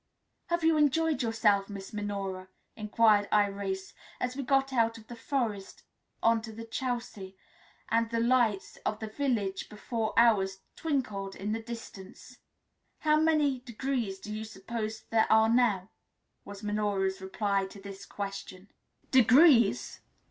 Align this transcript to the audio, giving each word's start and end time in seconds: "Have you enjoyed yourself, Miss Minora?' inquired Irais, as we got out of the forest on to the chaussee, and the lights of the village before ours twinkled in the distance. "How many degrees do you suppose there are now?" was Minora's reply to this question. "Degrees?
"Have 0.47 0.63
you 0.63 0.77
enjoyed 0.77 1.21
yourself, 1.21 1.69
Miss 1.69 1.93
Minora?' 1.93 2.47
inquired 2.75 3.29
Irais, 3.29 3.93
as 4.19 4.35
we 4.35 4.41
got 4.41 4.73
out 4.73 4.97
of 4.97 5.05
the 5.05 5.15
forest 5.15 5.83
on 6.23 6.41
to 6.41 6.51
the 6.51 6.65
chaussee, 6.65 7.35
and 7.87 8.09
the 8.09 8.19
lights 8.19 8.77
of 8.77 8.97
the 8.97 9.05
village 9.05 9.69
before 9.69 10.15
ours 10.17 10.61
twinkled 10.75 11.35
in 11.35 11.51
the 11.51 11.61
distance. 11.61 12.39
"How 13.01 13.19
many 13.19 13.59
degrees 13.59 14.17
do 14.19 14.33
you 14.33 14.43
suppose 14.43 15.03
there 15.11 15.31
are 15.31 15.49
now?" 15.49 15.91
was 16.45 16.63
Minora's 16.63 17.21
reply 17.21 17.67
to 17.67 17.79
this 17.79 18.03
question. 18.07 18.69
"Degrees? 19.11 20.01